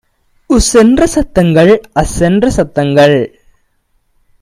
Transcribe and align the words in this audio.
உஸ்என்ற 0.49 1.03
சத்தங்கள், 1.05 1.71
அஸ்என்ற 1.95 2.47
சத்தங்கள் 2.47 3.17